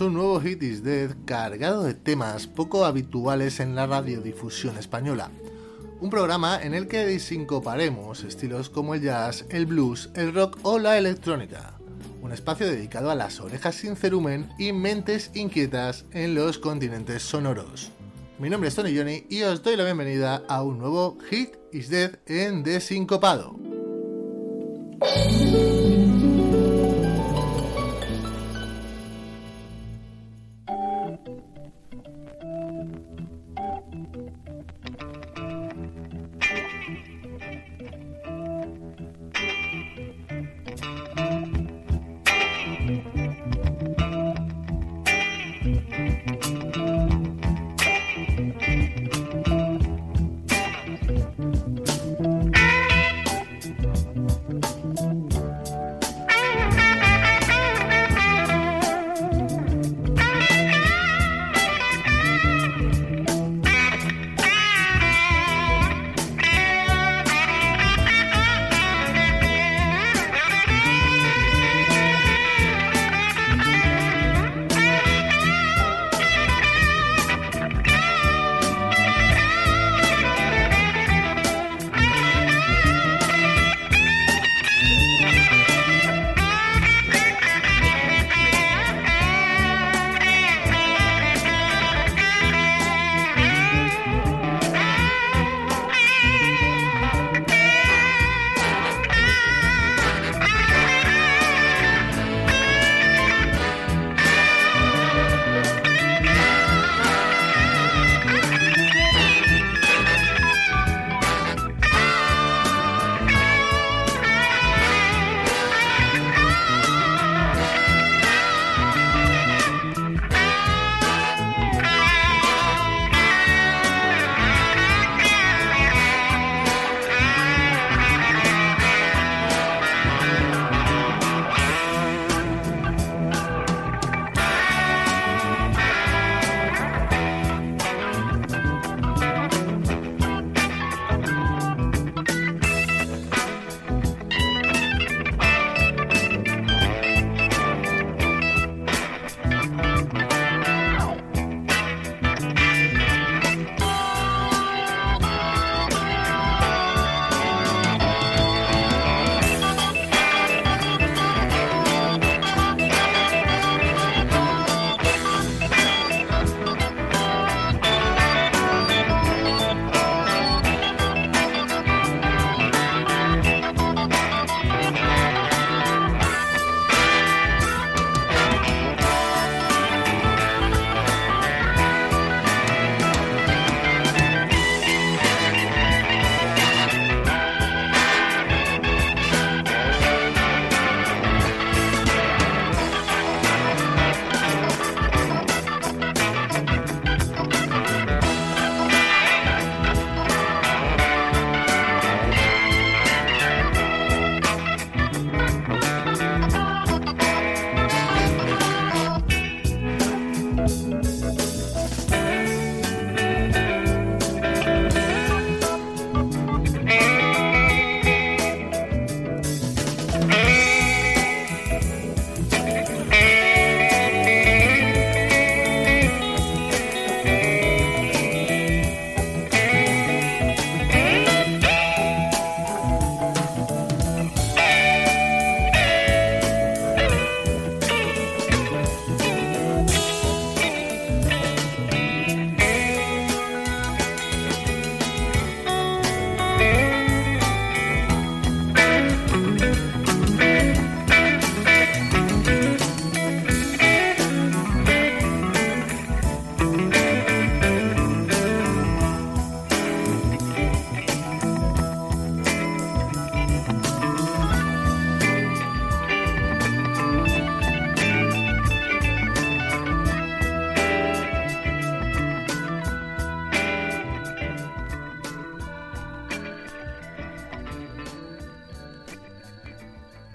[0.00, 5.30] un nuevo Hit is Dead cargado de temas poco habituales en la radiodifusión española.
[6.00, 10.78] Un programa en el que desincoparemos estilos como el jazz, el blues, el rock o
[10.78, 11.74] la electrónica.
[12.22, 17.90] Un espacio dedicado a las orejas sin cerumen y mentes inquietas en los continentes sonoros.
[18.38, 21.88] Mi nombre es Tony Johnny y os doy la bienvenida a un nuevo Hit is
[21.88, 23.56] Dead en Desincopado.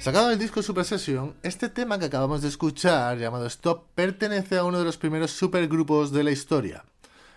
[0.04, 4.66] Sacado del disco Super Session, este tema que acabamos de escuchar, llamado Stop, pertenece a
[4.66, 6.84] uno de los primeros supergrupos de la historia.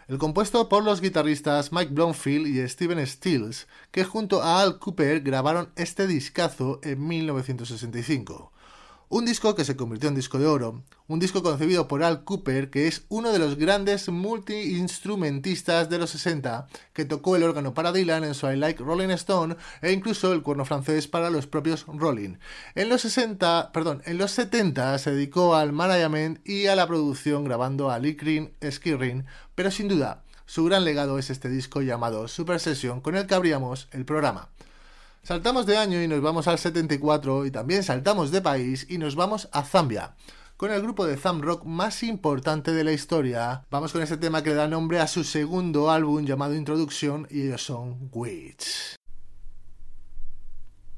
[0.09, 5.21] El compuesto por los guitarristas Mike Blomfield y Steven Stills, que junto a Al Cooper
[5.21, 8.51] grabaron este discazo en 1965.
[9.09, 12.71] Un disco que se convirtió en disco de oro, un disco concebido por Al Cooper,
[12.71, 17.93] que es uno de los grandes multi-instrumentistas de los 60, que tocó el órgano para
[17.93, 21.87] Dylan en su I Like Rolling Stone e incluso el cuerno francés para los propios
[21.87, 22.39] Rolling.
[22.75, 27.45] En los 60, perdón, en los 70 se dedicó al management y a la producción
[27.45, 29.25] grabando a Lee Green Skirring,
[29.55, 33.37] pero sin duda su gran legado es este disco llamado Super Session con el que
[33.37, 34.49] abríamos el programa.
[35.27, 39.17] Saltamos de año y nos vamos al 74 y también saltamos de país y nos
[39.17, 40.15] vamos a Zambia.
[40.57, 44.55] Con el grupo de thumb más importante de la historia, vamos con este tema que
[44.55, 48.95] da nombre a su segundo álbum llamado Introduction y ellos son Witch.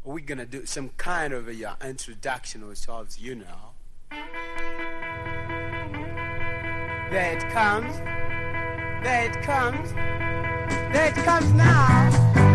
[0.04, 3.72] We're gonna do some kind of a uh, introduction ourselves, you know.
[7.10, 7.96] There it comes,
[9.02, 9.94] there it comes,
[10.92, 12.47] there it comes now.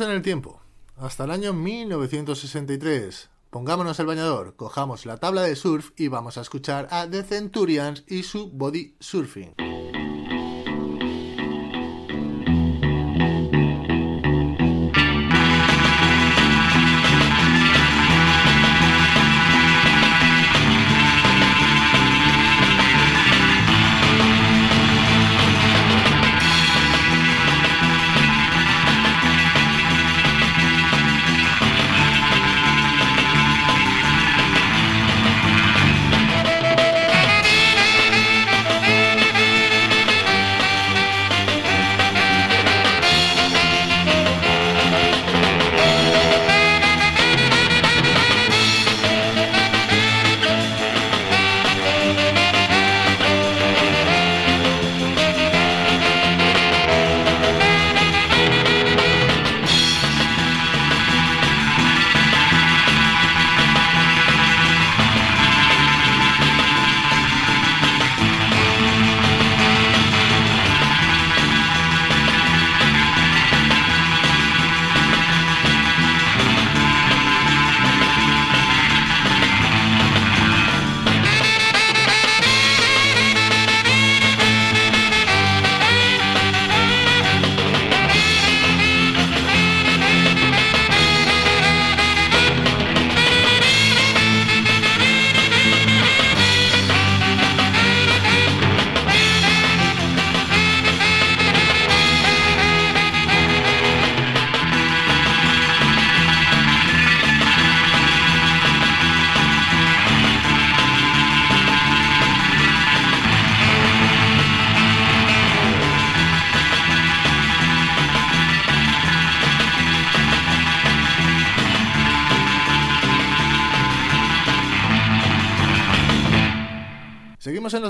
[0.00, 0.60] En el tiempo,
[0.96, 3.28] hasta el año 1963.
[3.50, 8.04] Pongámonos el bañador, cojamos la tabla de surf y vamos a escuchar a The Centurions
[8.06, 9.79] y su Body Surfing.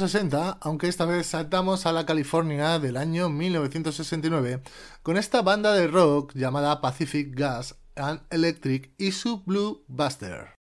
[0.00, 4.62] Seguimos en los 60, aunque esta vez saltamos a la California del año 1969
[5.02, 10.54] con esta banda de rock llamada Pacific Gas and Electric y su Blue Buster.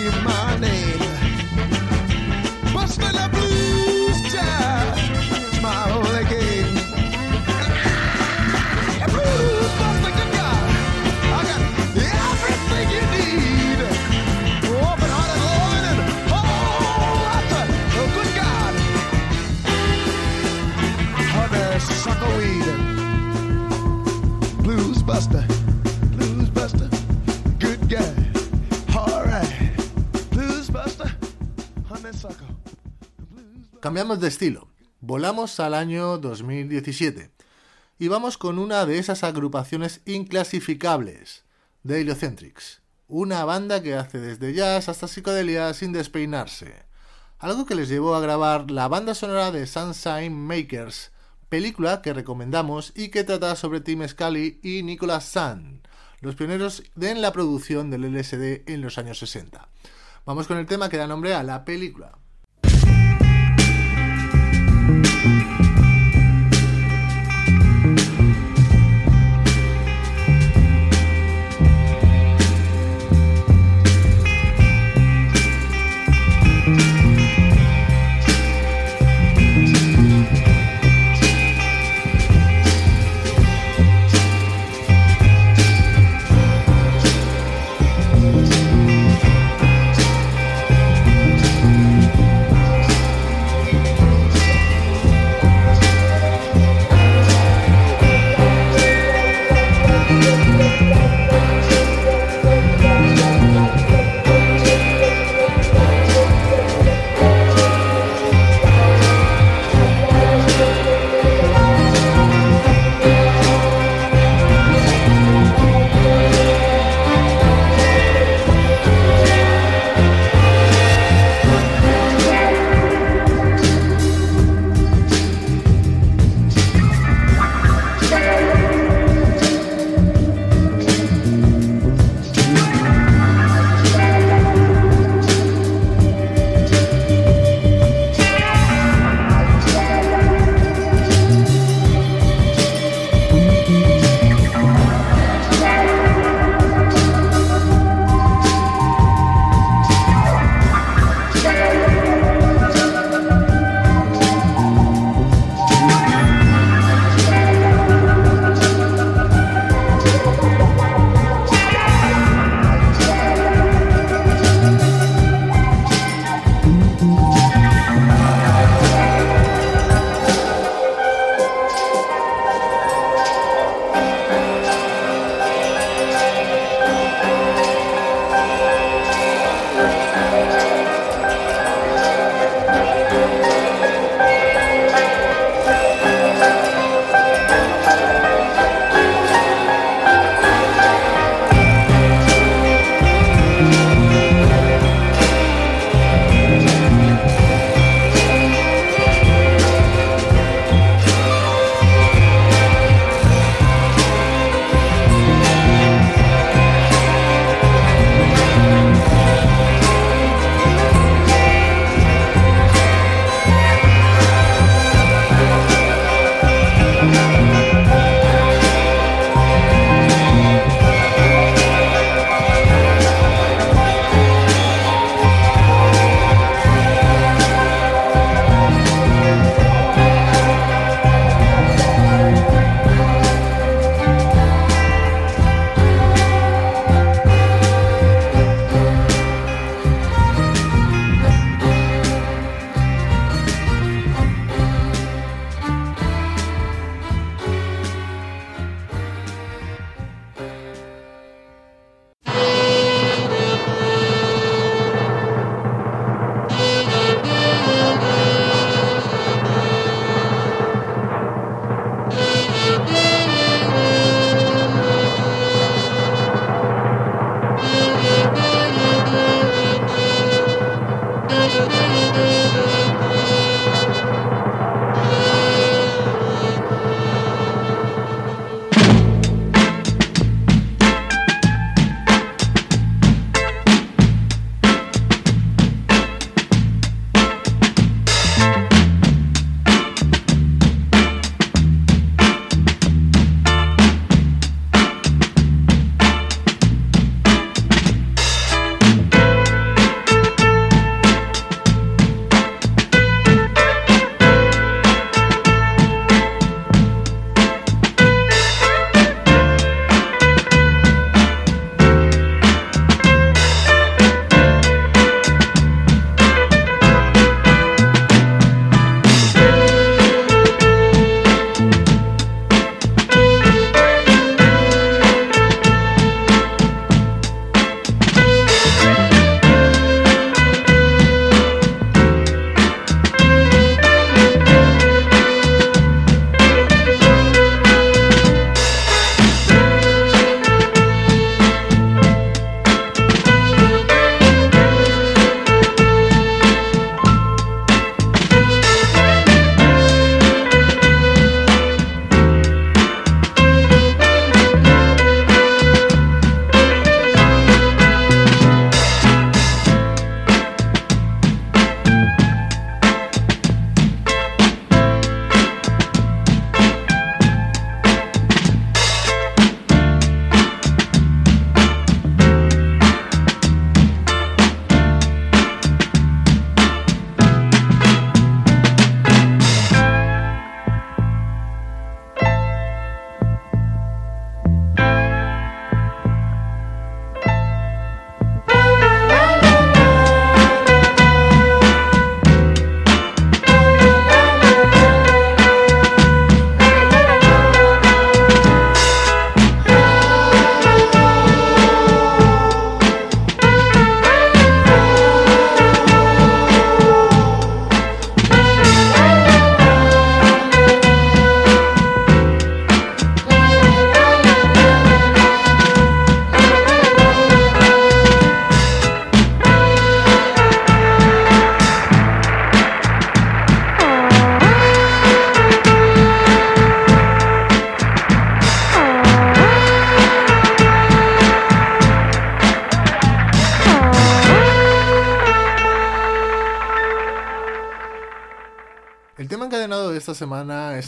[0.00, 0.89] scream my name.
[33.90, 34.68] Cambiamos de estilo.
[35.00, 37.32] Volamos al año 2017
[37.98, 41.42] y vamos con una de esas agrupaciones inclasificables,
[41.82, 46.84] de Heliocentrics, una banda que hace desde jazz hasta psicodelia sin despeinarse,
[47.40, 51.10] algo que les llevó a grabar la banda sonora de Sunshine Makers,
[51.48, 55.80] película que recomendamos y que trata sobre Tim Scully y Nicholas Sand,
[56.20, 59.68] los pioneros en la producción del LSD en los años 60.
[60.26, 62.19] Vamos con el tema que da nombre a la película.
[65.20, 65.59] Desencadenado de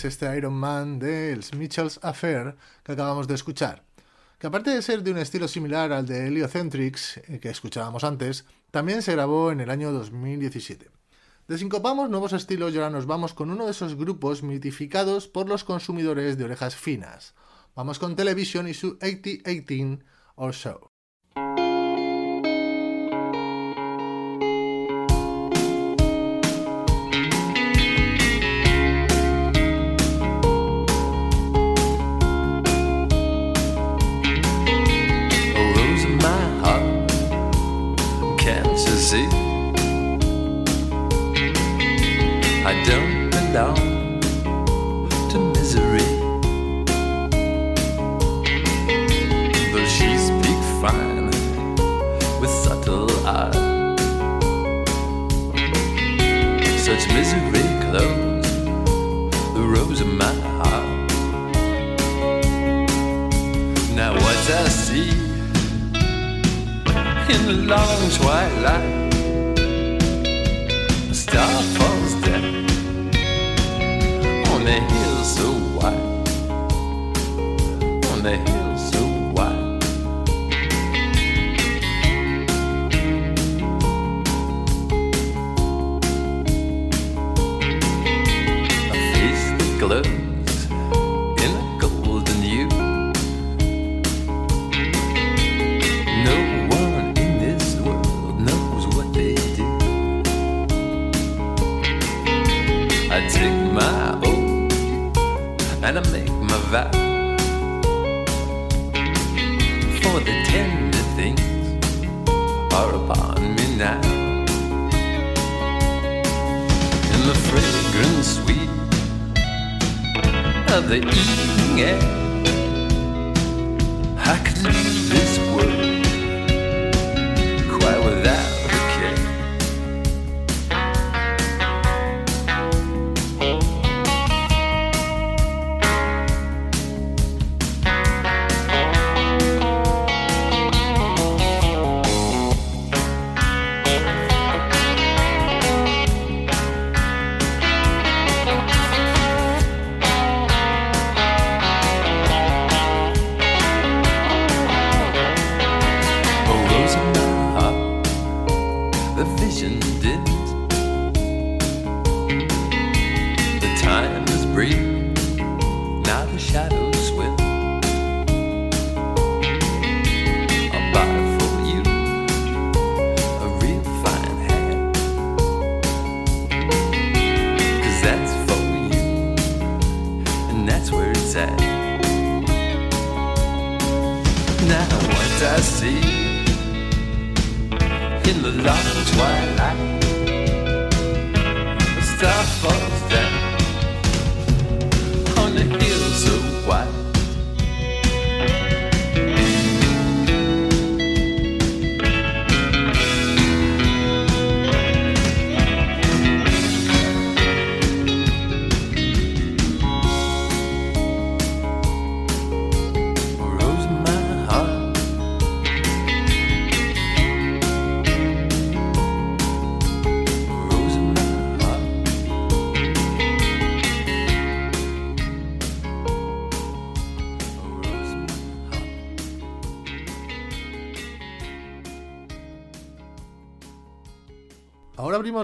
[0.08, 3.84] es este Iron Man de el Mitchell's Affair que acabamos de escuchar,
[4.38, 8.44] que aparte de ser de un estilo similar al de Heliocentrics eh, que escuchábamos antes,
[8.72, 10.90] también se grabó en el año 2017.
[11.46, 15.62] Desincopamos nuevos estilos y ahora nos vamos con uno de esos grupos mitificados por los
[15.62, 17.34] consumidores de orejas finas.
[17.76, 20.91] Vamos con Television y su 8018 or So.
[42.72, 44.18] I don't belong
[45.30, 46.08] to misery.
[49.72, 51.26] Though she speak fine
[52.40, 53.52] with subtle art,
[56.78, 58.50] such misery clothes
[59.52, 61.10] the rose of my heart.
[63.94, 65.10] Now what I see
[67.34, 69.11] in the long twilight.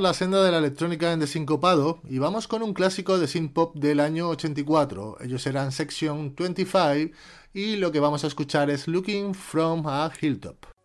[0.01, 3.75] La senda de la electrónica en Desincopado y vamos con un clásico de synth pop
[3.75, 5.19] del año 84.
[5.21, 7.15] Ellos eran Section 25
[7.55, 10.78] y lo que vamos a escuchar es Looking from a Hilltop.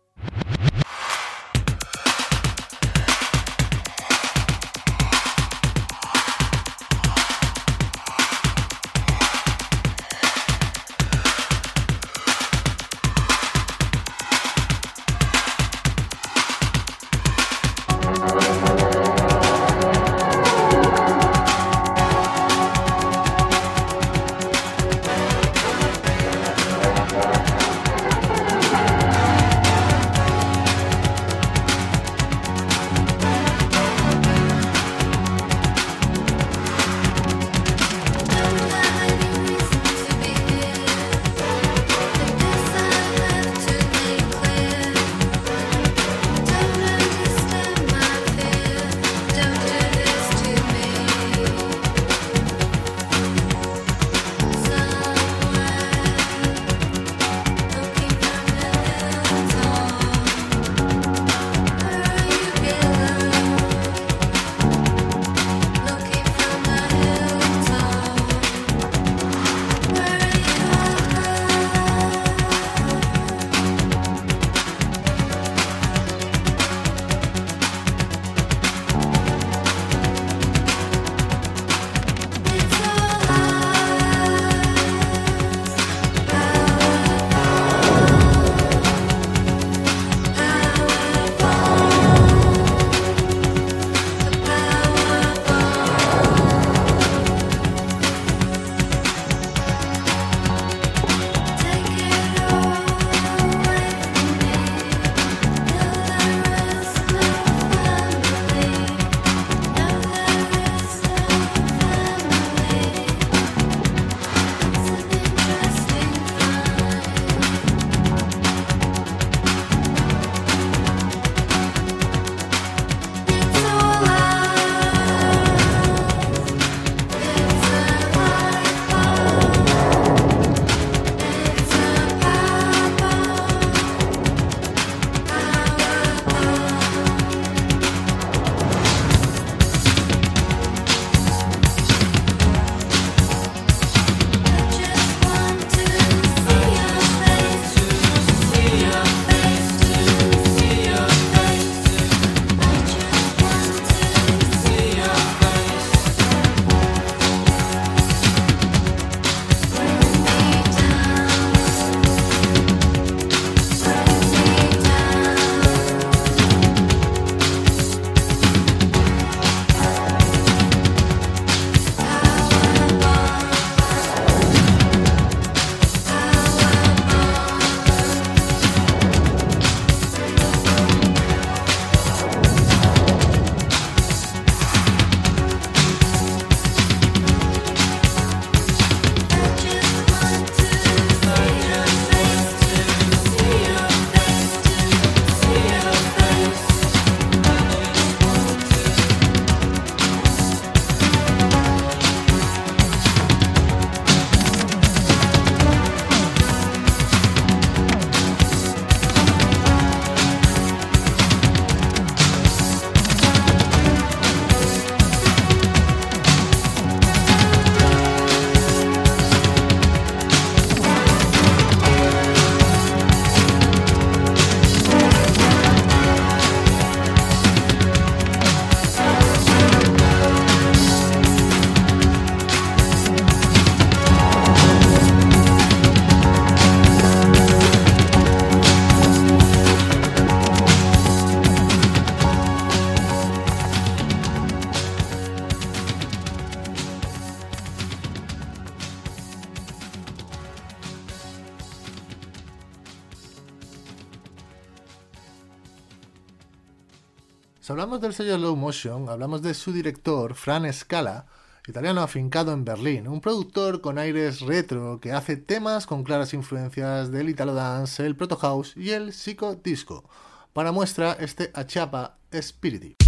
[257.74, 261.26] Hablamos del sello Low Motion, hablamos de su director, Fran Scala,
[261.66, 267.10] italiano afincado en Berlín, un productor con aires retro que hace temas con claras influencias
[267.10, 270.08] del Italo Dance, el Proto House y el Psico Disco.
[270.52, 273.03] Para muestra este Achapa Spiriti.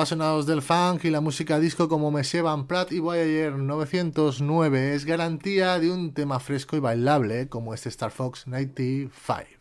[0.00, 5.04] Apasionados del funk y la música disco como Monsieur Van Pratt y Voyager 909 es
[5.04, 9.59] garantía de un tema fresco y bailable como este Star Fox 95.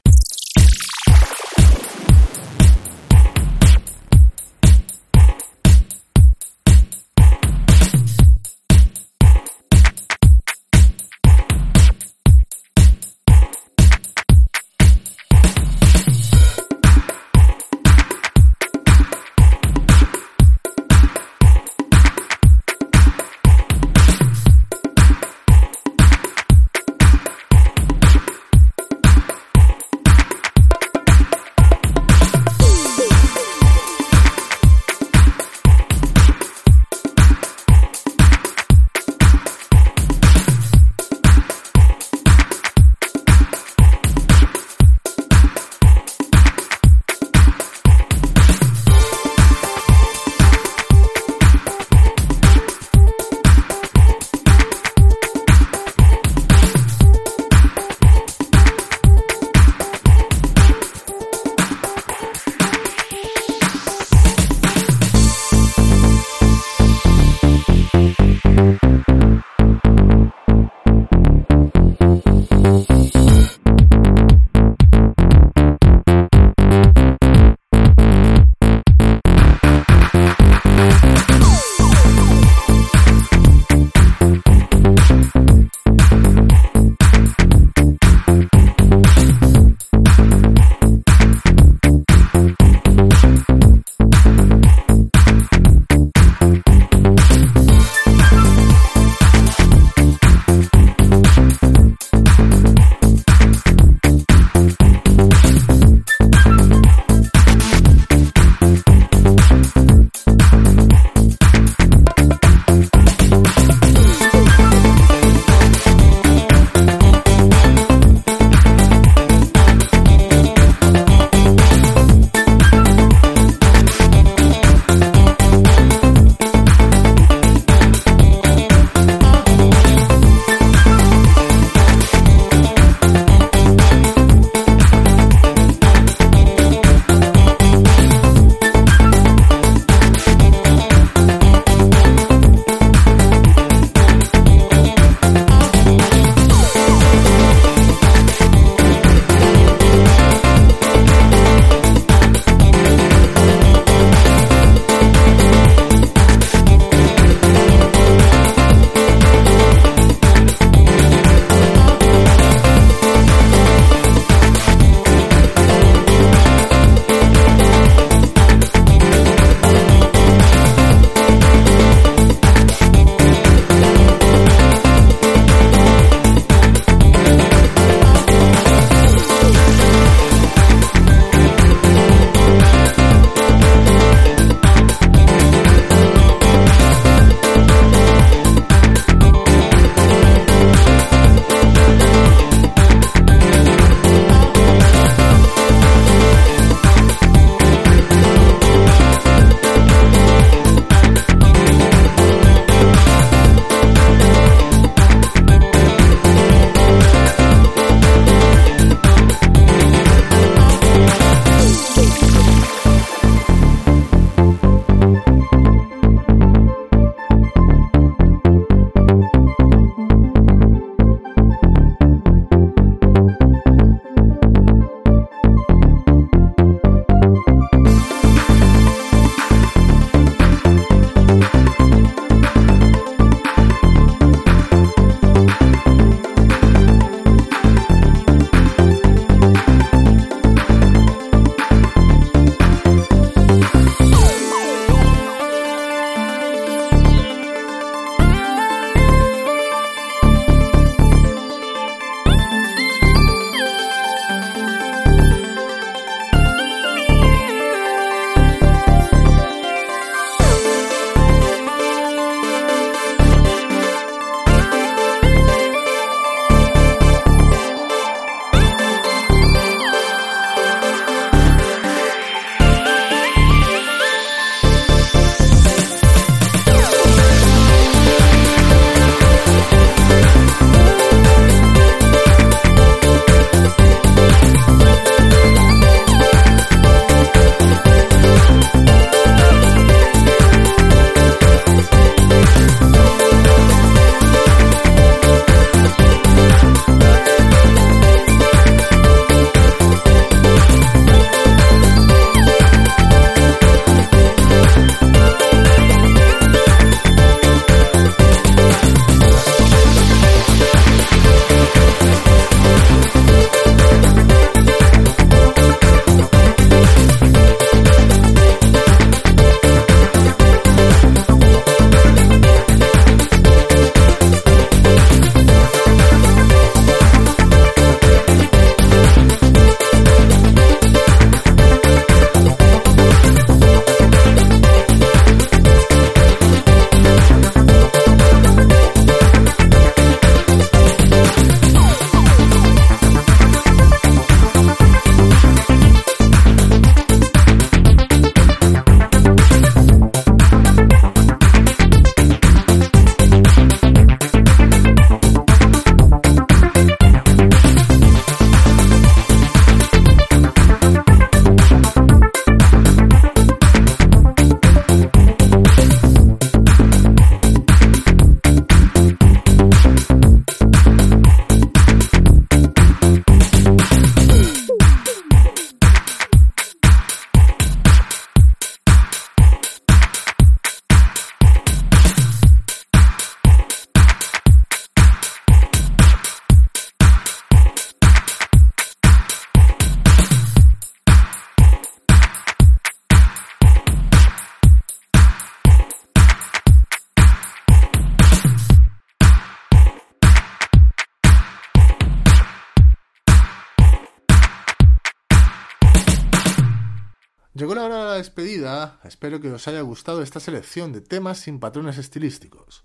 [408.29, 412.83] Despedida, espero que os haya gustado esta selección de temas sin patrones estilísticos.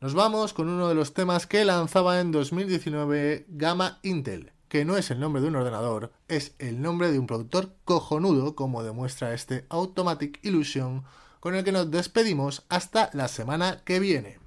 [0.00, 4.96] Nos vamos con uno de los temas que lanzaba en 2019 Gamma Intel, que no
[4.96, 9.34] es el nombre de un ordenador, es el nombre de un productor cojonudo, como demuestra
[9.34, 11.04] este Automatic Illusion,
[11.38, 14.37] con el que nos despedimos hasta la semana que viene.